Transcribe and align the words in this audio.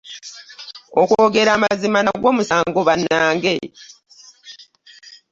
Okwogera 1.01 1.49
amazima 1.57 1.99
nagwo 2.01 2.29
musango 2.37 2.79
bannange? 2.87 3.55